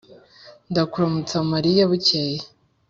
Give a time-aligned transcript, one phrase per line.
[0.71, 2.37] “ndakuramutsa mariya“ bukeye...